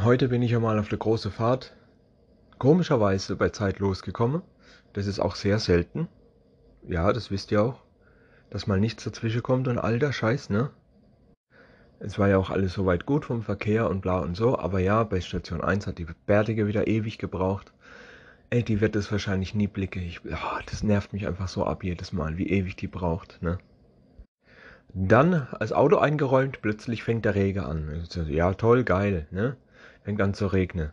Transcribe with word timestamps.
Heute 0.00 0.28
bin 0.28 0.42
ich 0.42 0.52
ja 0.52 0.60
mal 0.60 0.78
auf 0.78 0.88
der 0.88 0.98
große 0.98 1.32
Fahrt 1.32 1.74
komischerweise 2.60 3.34
bei 3.34 3.48
Zeit 3.48 3.80
losgekommen. 3.80 4.42
Das 4.92 5.08
ist 5.08 5.18
auch 5.18 5.34
sehr 5.34 5.58
selten. 5.58 6.06
Ja, 6.86 7.12
das 7.12 7.32
wisst 7.32 7.50
ihr 7.50 7.64
auch. 7.64 7.80
Dass 8.48 8.68
mal 8.68 8.78
nichts 8.78 9.02
dazwischen 9.02 9.42
kommt 9.42 9.66
und 9.66 9.76
all 9.76 9.98
der 9.98 10.12
Scheiß, 10.12 10.50
ne? 10.50 10.70
Es 11.98 12.16
war 12.16 12.28
ja 12.28 12.38
auch 12.38 12.50
alles 12.50 12.74
soweit 12.74 13.06
gut 13.06 13.24
vom 13.24 13.42
Verkehr 13.42 13.90
und 13.90 14.00
bla 14.00 14.20
und 14.20 14.36
so, 14.36 14.56
aber 14.56 14.78
ja, 14.78 15.02
bei 15.02 15.20
Station 15.20 15.62
1 15.62 15.88
hat 15.88 15.98
die 15.98 16.06
Bärtige 16.26 16.68
wieder 16.68 16.86
ewig 16.86 17.18
gebraucht. 17.18 17.72
Ey, 18.50 18.62
die 18.62 18.80
wird 18.80 18.94
es 18.94 19.10
wahrscheinlich 19.10 19.56
nie 19.56 19.66
blicke. 19.66 19.98
Ich, 19.98 20.20
oh, 20.24 20.60
das 20.66 20.84
nervt 20.84 21.12
mich 21.12 21.26
einfach 21.26 21.48
so 21.48 21.64
ab 21.64 21.82
jedes 21.82 22.12
Mal, 22.12 22.38
wie 22.38 22.48
ewig 22.48 22.76
die 22.76 22.86
braucht, 22.86 23.42
ne? 23.42 23.58
Dann, 24.94 25.48
als 25.58 25.72
Auto 25.72 25.96
eingeräumt, 25.96 26.62
plötzlich 26.62 27.02
fängt 27.02 27.24
der 27.24 27.34
Regen 27.34 27.64
an. 27.64 28.06
Ja, 28.28 28.54
toll, 28.54 28.84
geil, 28.84 29.26
ne? 29.32 29.56
Fängt 30.08 30.22
an 30.22 30.32
zu 30.32 30.46
regnen. 30.46 30.90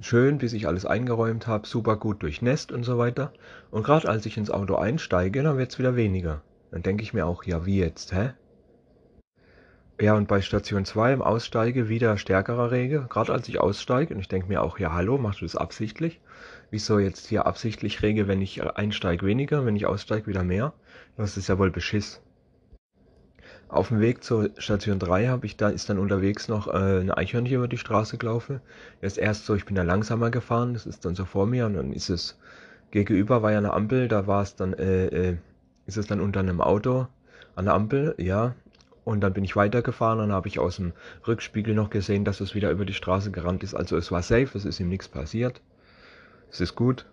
Schön, 0.00 0.38
bis 0.38 0.54
ich 0.54 0.66
alles 0.66 0.86
eingeräumt 0.86 1.46
habe, 1.46 1.68
super 1.68 1.96
gut 1.96 2.22
durchnässt 2.22 2.72
und 2.72 2.82
so 2.82 2.96
weiter. 2.96 3.30
Und 3.70 3.82
gerade 3.82 4.08
als 4.08 4.24
ich 4.24 4.38
ins 4.38 4.50
Auto 4.50 4.76
einsteige, 4.76 5.42
dann 5.42 5.58
wird 5.58 5.72
es 5.72 5.78
wieder 5.78 5.96
weniger. 5.96 6.40
Dann 6.70 6.82
denke 6.82 7.02
ich 7.02 7.12
mir 7.12 7.26
auch, 7.26 7.44
ja, 7.44 7.66
wie 7.66 7.78
jetzt, 7.78 8.14
hä? 8.14 8.30
Ja, 10.00 10.14
und 10.14 10.28
bei 10.28 10.40
Station 10.40 10.86
2 10.86 11.12
im 11.12 11.20
Aussteige 11.20 11.90
wieder 11.90 12.16
stärkerer 12.16 12.70
Regen, 12.70 13.06
gerade 13.10 13.34
als 13.34 13.50
ich 13.50 13.60
aussteige. 13.60 14.14
Und 14.14 14.20
ich 14.20 14.28
denke 14.28 14.48
mir 14.48 14.62
auch, 14.62 14.78
ja, 14.78 14.94
hallo, 14.94 15.18
machst 15.18 15.42
du 15.42 15.44
das 15.44 15.54
absichtlich? 15.54 16.18
Wieso 16.70 16.98
jetzt 16.98 17.26
hier 17.26 17.44
absichtlich 17.44 18.00
Regen, 18.00 18.28
wenn 18.28 18.40
ich 18.40 18.62
einsteige 18.62 19.26
weniger, 19.26 19.66
wenn 19.66 19.76
ich 19.76 19.84
aussteige 19.84 20.26
wieder 20.26 20.42
mehr? 20.42 20.72
Das 21.18 21.36
ist 21.36 21.50
ja 21.50 21.58
wohl 21.58 21.70
Beschiss. 21.70 22.22
Auf 23.68 23.88
dem 23.88 24.00
Weg 24.00 24.24
zur 24.24 24.50
Station 24.56 24.98
3 24.98 25.28
habe 25.28 25.44
ich 25.44 25.58
da 25.58 25.68
ist 25.68 25.90
dann 25.90 25.98
unterwegs 25.98 26.48
noch 26.48 26.68
äh, 26.68 27.00
eine 27.00 27.16
Eichhörnchen 27.18 27.56
über 27.58 27.68
die 27.68 27.76
Straße 27.76 28.16
gelaufen. 28.16 28.60
Ist 29.02 29.18
erst 29.18 29.44
so, 29.44 29.54
ich 29.54 29.66
bin 29.66 29.74
da 29.74 29.82
langsamer 29.82 30.30
gefahren, 30.30 30.72
das 30.72 30.86
ist 30.86 31.04
dann 31.04 31.14
so 31.14 31.26
vor 31.26 31.46
mir 31.46 31.66
und 31.66 31.74
dann 31.74 31.92
ist 31.92 32.08
es 32.08 32.38
gegenüber 32.90 33.42
war 33.42 33.52
ja 33.52 33.58
eine 33.58 33.74
Ampel, 33.74 34.08
da 34.08 34.26
war 34.26 34.42
es 34.42 34.56
dann 34.56 34.72
äh, 34.72 35.06
äh, 35.06 35.36
ist 35.86 35.98
es 35.98 36.06
dann 36.06 36.20
unter 36.20 36.40
einem 36.40 36.62
Auto 36.62 37.08
an 37.56 37.66
der 37.66 37.74
Ampel, 37.74 38.14
ja. 38.18 38.54
Und 39.04 39.20
dann 39.20 39.32
bin 39.32 39.44
ich 39.44 39.56
weitergefahren 39.56 40.20
und 40.20 40.32
habe 40.32 40.48
ich 40.48 40.58
aus 40.58 40.76
dem 40.76 40.92
Rückspiegel 41.26 41.74
noch 41.74 41.90
gesehen, 41.90 42.24
dass 42.24 42.40
es 42.40 42.54
wieder 42.54 42.70
über 42.70 42.84
die 42.84 42.94
Straße 42.94 43.30
gerannt 43.30 43.62
ist. 43.62 43.74
Also 43.74 43.96
es 43.96 44.12
war 44.12 44.22
safe, 44.22 44.50
es 44.56 44.64
ist 44.64 44.80
ihm 44.80 44.88
nichts 44.90 45.08
passiert. 45.08 45.62
Es 46.50 46.60
ist 46.60 46.74
gut. 46.74 47.06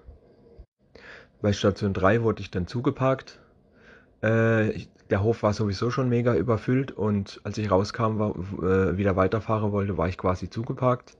Bei 1.42 1.53
Station 1.53 1.94
3 1.94 2.22
wurde 2.22 2.42
ich 2.42 2.52
dann 2.52 2.67
zugeparkt. 2.67 3.40
Äh, 4.22 4.88
der 5.09 5.22
Hof 5.22 5.44
war 5.44 5.53
sowieso 5.53 5.92
schon 5.92 6.09
mega 6.09 6.36
überfüllt 6.36 6.92
und 6.92 7.39
als 7.44 7.58
ich 7.58 7.70
rauskam, 7.70 8.17
war, 8.17 8.36
äh, 8.64 8.98
wieder 8.98 9.16
weiterfahren 9.16 9.72
wollte, 9.72 9.97
war 9.97 10.08
ich 10.08 10.17
quasi 10.17 10.50
zugeparkt. 10.50 11.16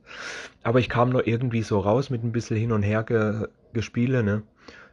Aber 0.64 0.80
ich 0.80 0.90
kam 0.90 1.10
nur 1.10 1.28
irgendwie 1.28 1.62
so 1.62 1.80
raus 1.80 2.10
mit 2.10 2.24
ein 2.24 2.32
bisschen 2.32 2.58
hin 2.58 2.72
und 2.72 2.84
her 2.84 3.04
ge 3.04 3.48
gespiele, 3.74 4.24
ne? 4.24 4.42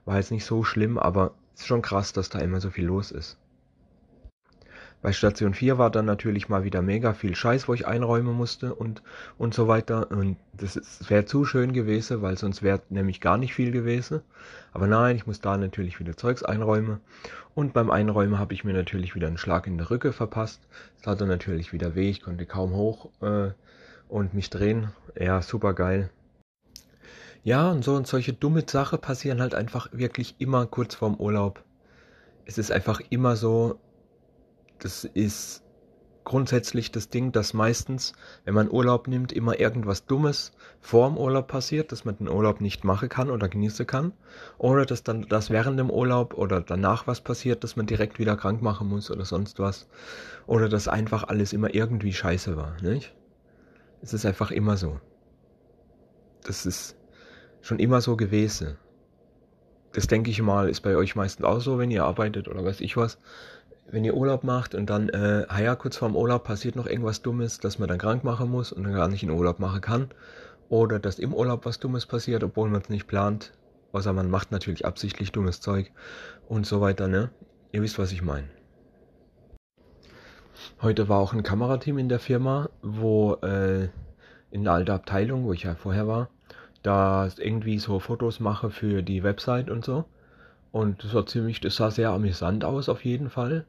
War 0.05 0.17
jetzt 0.17 0.33
nicht 0.33 0.45
so 0.45 0.65
schlimm, 0.65 0.99
aber 0.99 1.35
es 1.55 1.63
ist 1.63 1.67
schon 1.69 1.83
krass, 1.83 2.13
dass 2.13 2.29
da 2.29 2.41
immer 2.41 2.61
so 2.61 2.71
viel 2.71 2.87
los 2.87 3.13
ist. 3.13 3.39
Bei 5.03 5.13
Station 5.13 5.53
4 5.53 5.79
war 5.79 5.91
dann 5.91 6.05
natürlich 6.05 6.49
mal 6.49 6.63
wieder 6.63 6.81
mega 6.81 7.13
viel 7.13 7.35
Scheiß, 7.35 7.67
wo 7.67 7.75
ich 7.75 7.89
einräumen 7.89 8.35
musste 8.35 8.73
und, 8.73 9.03
und 9.37 9.53
so 9.53 9.67
weiter. 9.67 10.13
Und 10.13 10.37
das 10.57 10.81
wäre 11.11 11.25
zu 11.25 11.45
schön 11.45 11.73
gewesen, 11.73 12.23
weil 12.23 12.39
sonst 12.39 12.63
wäre 12.63 12.81
nämlich 12.89 13.21
gar 13.21 13.37
nicht 13.37 13.53
viel 13.53 13.73
gewesen. 13.73 14.21
Aber 14.73 14.87
nein, 14.87 15.17
ich 15.17 15.27
muss 15.27 15.41
da 15.41 15.57
natürlich 15.57 15.99
wieder 15.99 16.17
Zeugs 16.17 16.45
einräumen. 16.45 17.01
Und 17.57 17.73
beim 17.73 17.91
Einräumen 17.91 18.39
habe 18.39 18.55
ich 18.55 18.63
mir 18.63 18.75
natürlich 18.75 19.17
wieder 19.17 19.27
einen 19.27 19.39
Schlag 19.39 19.67
in 19.67 19.77
der 19.77 19.91
Rücke 19.91 20.13
verpasst. 20.13 20.63
Das 20.99 21.09
hatte 21.09 21.27
natürlich 21.27 21.73
wieder 21.73 21.97
weh, 21.97 22.09
ich 22.09 22.23
konnte 22.23 22.47
kaum 22.47 22.73
hoch 22.73 23.11
äh, 23.23 23.51
und 24.09 24.35
mich 24.35 24.51
drehen. 24.51 24.93
Ja, 25.19 25.43
super 25.43 25.75
geil. 25.75 26.11
Ja, 27.43 27.73
und 27.73 27.83
so 27.83 27.97
und 27.97 28.07
solche 28.07 28.35
dumme 28.35 28.63
Sachen 28.69 29.01
passieren 29.01 29.41
halt 29.41 29.57
einfach 29.57 29.89
wirklich 29.91 30.37
immer 30.39 30.65
kurz 30.67 30.95
vorm 30.95 31.17
Urlaub. 31.17 31.65
Es 32.45 32.57
ist 32.57 32.71
einfach 32.71 33.01
immer 33.11 33.35
so, 33.35 33.81
das 34.83 35.05
ist 35.05 35.63
grundsätzlich 36.25 36.91
das 36.91 37.09
Ding, 37.09 37.33
dass 37.33 37.55
meistens, 37.55 38.13
wenn 38.45 38.55
man 38.55 38.71
Urlaub 38.71 39.09
nimmt, 39.09 39.33
immer 39.33 39.59
irgendwas 39.59 40.07
Dummes 40.07 40.53
vorm 40.81 41.17
Urlaub 41.17 41.49
passiert, 41.49 41.93
dass 41.93 42.05
man 42.05 42.17
den 42.17 42.29
Urlaub 42.29 42.61
nicht 42.61 42.85
machen 42.85 43.09
kann 43.09 43.31
oder 43.31 43.49
genießen 43.49 43.87
kann. 43.87 44.13
Oder 44.59 44.85
dass 44.85 45.03
dann 45.03 45.27
das 45.29 45.51
während 45.51 45.79
dem 45.79 45.91
Urlaub 45.91 46.35
oder 46.35 46.61
danach 46.61 47.07
was 47.07 47.21
passiert, 47.21 47.65
dass 47.65 47.77
man 47.77 47.87
direkt 47.87 48.19
wieder 48.19 48.37
krank 48.37 48.63
machen 48.63 48.89
muss 48.89 49.11
oder 49.11 49.25
sonst 49.25 49.59
was. 49.59 49.89
Oder 50.47 50.69
dass 50.69 50.89
einfach 50.89 51.25
alles 51.25 51.53
immer 51.53 51.75
irgendwie 51.75 52.13
scheiße 52.13 52.57
war, 52.57 52.81
nicht? 52.83 53.15
Es 54.01 54.13
ist 54.13 54.27
einfach 54.27 54.51
immer 54.51 54.77
so. 54.77 55.01
Das 56.45 56.67
ist 56.67 56.97
schon 57.61 57.79
immer 57.79 58.01
so 58.01 58.17
gewesen. 58.17 58.77
Das 59.93 60.07
denke 60.07 60.31
ich 60.31 60.41
mal, 60.41 60.69
ist 60.69 60.81
bei 60.81 60.97
euch 60.97 61.15
meistens 61.15 61.45
auch 61.45 61.61
so, 61.61 61.79
wenn 61.79 61.91
ihr 61.91 62.05
arbeitet 62.05 62.49
oder 62.49 62.65
weiß 62.65 62.81
ich 62.81 62.97
was 62.97 63.19
wenn 63.87 64.05
ihr 64.05 64.15
Urlaub 64.15 64.45
macht 64.45 64.75
und 64.75 64.89
dann, 64.89 65.09
äh, 65.09 65.47
ja, 65.63 65.75
kurz 65.75 65.97
vorm 65.97 66.17
Urlaub 66.17 66.45
passiert 66.45 66.77
noch 66.77 66.87
irgendwas 66.87 67.23
Dummes, 67.23 67.59
dass 67.59 67.79
man 67.79 67.89
dann 67.89 67.99
krank 67.99 68.25
machen 68.25 68.51
muss 68.51 68.73
und 68.73 68.85
dann 68.85 68.95
gar 68.95 69.09
nicht 69.09 69.23
in 69.23 69.31
Urlaub 69.31 69.59
machen 69.59 69.81
kann. 69.81 70.09
Oder 70.69 70.99
dass 70.99 71.19
im 71.19 71.35
Urlaub 71.35 71.67
was 71.67 71.79
Dummes 71.79 72.07
passiert, 72.07 72.43
obwohl 72.43 72.71
man 72.71 72.81
es 72.81 72.89
nicht 72.89 73.07
plant. 73.07 73.53
Außer 73.93 74.13
man 74.15 74.31
macht 74.31 74.53
natürlich 74.53 74.87
absichtlich 74.87 75.33
dummes 75.33 75.61
Zeug 75.61 75.93
und 76.49 76.65
so 76.67 76.81
weiter, 76.81 77.09
ne? 77.09 77.31
Ihr 77.73 77.83
wisst, 77.83 77.99
was 77.99 78.13
ich 78.13 78.23
meine. 78.23 78.49
Heute 80.81 81.09
war 81.09 81.19
auch 81.19 81.35
ein 81.35 81.43
Kamerateam 81.43 81.99
in 81.99 82.09
der 82.09 82.19
Firma, 82.19 82.71
wo 82.83 83.35
äh, 83.43 83.89
in 84.51 84.65
der 84.65 84.73
alten 84.73 84.91
Abteilung, 84.93 85.45
wo 85.45 85.53
ich 85.53 85.65
ja 85.65 85.75
vorher 85.75 86.07
war, 86.07 86.31
da 86.83 87.29
irgendwie 87.37 87.79
so 87.79 87.99
Fotos 87.99 88.41
mache 88.41 88.71
für 88.71 89.03
die 89.03 89.23
Website 89.23 89.69
und 89.69 89.85
so. 89.85 90.05
Und 90.73 91.05
das 91.05 91.15
war 91.15 91.27
ziemlich, 91.27 91.61
das 91.61 91.77
sah 91.77 91.91
sehr 91.91 92.11
amüsant 92.11 92.65
aus 92.65 92.89
auf 92.89 93.05
jeden 93.05 93.31
Fall. 93.31 93.65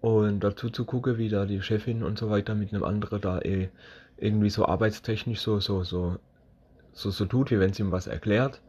Und 0.00 0.40
dazu 0.40 0.68
zu 0.68 0.84
gucken, 0.84 1.16
wie 1.16 1.30
da 1.30 1.46
die 1.46 1.62
Chefin 1.62 2.02
und 2.02 2.18
so 2.18 2.28
weiter 2.28 2.54
mit 2.54 2.72
einem 2.72 2.84
anderen 2.84 3.20
da 3.20 3.40
eh 3.40 3.70
irgendwie 4.18 4.50
so 4.50 4.66
arbeitstechnisch 4.66 5.40
so, 5.40 5.60
so, 5.60 5.82
so, 5.82 6.18
so, 6.92 7.10
so 7.10 7.24
tut, 7.24 7.50
wie 7.50 7.58
wenn 7.58 7.72
sie 7.72 7.82
ihm 7.82 7.92
was 7.92 8.06
erklärt. 8.06 8.60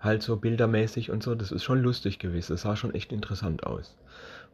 Halt 0.00 0.22
so 0.22 0.36
bildermäßig 0.36 1.10
und 1.10 1.22
so, 1.22 1.34
das 1.34 1.52
ist 1.52 1.62
schon 1.62 1.80
lustig 1.82 2.18
gewesen. 2.18 2.54
Das 2.54 2.62
sah 2.62 2.74
schon 2.74 2.94
echt 2.94 3.12
interessant 3.12 3.64
aus. 3.64 3.96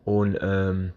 Und 0.04 0.38
ähm, 0.43 0.93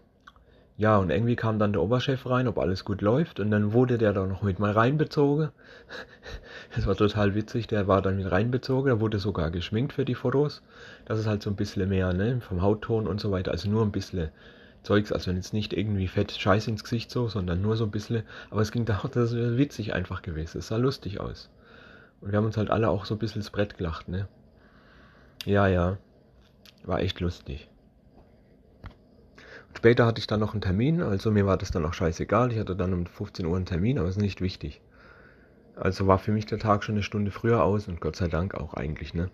ja, 0.80 0.96
und 0.96 1.10
irgendwie 1.10 1.36
kam 1.36 1.58
dann 1.58 1.74
der 1.74 1.82
Oberchef 1.82 2.24
rein, 2.24 2.48
ob 2.48 2.58
alles 2.58 2.86
gut 2.86 3.02
läuft. 3.02 3.38
Und 3.38 3.50
dann 3.50 3.74
wurde 3.74 3.98
der 3.98 4.14
da 4.14 4.24
noch 4.24 4.40
mit 4.40 4.58
mal 4.58 4.72
reinbezogen. 4.72 5.50
Das 6.74 6.86
war 6.86 6.96
total 6.96 7.34
witzig. 7.34 7.66
Der 7.66 7.86
war 7.86 8.00
dann 8.00 8.16
mit 8.16 8.30
reinbezogen. 8.30 8.86
Der 8.86 8.98
wurde 8.98 9.18
sogar 9.18 9.50
geschminkt 9.50 9.92
für 9.92 10.06
die 10.06 10.14
Fotos. 10.14 10.62
Das 11.04 11.18
ist 11.18 11.26
halt 11.26 11.42
so 11.42 11.50
ein 11.50 11.56
bisschen 11.56 11.86
mehr, 11.86 12.14
ne, 12.14 12.40
vom 12.40 12.62
Hautton 12.62 13.06
und 13.06 13.20
so 13.20 13.30
weiter. 13.30 13.50
Also 13.50 13.68
nur 13.68 13.82
ein 13.82 13.92
bisschen 13.92 14.30
Zeugs, 14.82 15.12
also 15.12 15.30
jetzt 15.32 15.52
nicht 15.52 15.74
irgendwie 15.74 16.08
fett 16.08 16.32
Scheiß 16.32 16.66
ins 16.68 16.82
Gesicht 16.82 17.10
so, 17.10 17.28
sondern 17.28 17.60
nur 17.60 17.76
so 17.76 17.84
ein 17.84 17.90
bisschen. 17.90 18.22
Aber 18.48 18.62
es 18.62 18.72
ging 18.72 18.84
da 18.86 19.00
auch, 19.00 19.08
das 19.10 19.32
ist 19.32 19.58
witzig 19.58 19.92
einfach 19.92 20.22
gewesen. 20.22 20.60
Es 20.60 20.68
sah 20.68 20.78
lustig 20.78 21.20
aus. 21.20 21.50
Und 22.22 22.32
wir 22.32 22.38
haben 22.38 22.46
uns 22.46 22.56
halt 22.56 22.70
alle 22.70 22.88
auch 22.88 23.04
so 23.04 23.16
ein 23.16 23.18
bisschen 23.18 23.42
ins 23.42 23.50
Brett 23.50 23.76
gelacht, 23.76 24.08
ne? 24.08 24.28
Ja, 25.44 25.66
ja. 25.66 25.98
War 26.84 27.00
echt 27.00 27.20
lustig. 27.20 27.68
Später 29.80 30.04
hatte 30.04 30.18
ich 30.18 30.26
dann 30.26 30.40
noch 30.40 30.52
einen 30.52 30.60
Termin, 30.60 31.00
also 31.00 31.30
mir 31.30 31.46
war 31.46 31.56
das 31.56 31.70
dann 31.70 31.86
auch 31.86 31.94
scheißegal. 31.94 32.52
Ich 32.52 32.58
hatte 32.58 32.76
dann 32.76 32.92
um 32.92 33.06
15 33.06 33.46
Uhr 33.46 33.56
einen 33.56 33.64
Termin, 33.64 33.98
aber 33.98 34.08
es 34.08 34.16
ist 34.16 34.22
nicht 34.22 34.42
wichtig. 34.42 34.82
Also 35.74 36.06
war 36.06 36.18
für 36.18 36.32
mich 36.32 36.44
der 36.44 36.58
Tag 36.58 36.84
schon 36.84 36.96
eine 36.96 37.02
Stunde 37.02 37.30
früher 37.30 37.64
aus 37.64 37.88
und 37.88 37.98
Gott 37.98 38.14
sei 38.14 38.28
Dank 38.28 38.54
auch 38.54 38.74
eigentlich, 38.74 39.14
ne? 39.14 39.30